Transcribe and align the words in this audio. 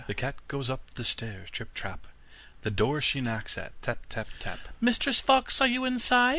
The 0.07 0.15
cat 0.15 0.33
goes 0.47 0.67
up 0.67 0.95
the 0.95 1.03
stairs 1.03 1.51
trip, 1.51 1.75
trap, 1.75 2.07
The 2.63 2.71
door 2.71 3.01
she 3.01 3.21
knocks 3.21 3.55
at 3.55 3.79
tap, 3.83 3.99
tap, 4.09 4.29
tap, 4.39 4.57
'Mistress 4.79 5.19
Fox, 5.19 5.61
are 5.61 5.67
you 5.67 5.85
inside? 5.85 6.29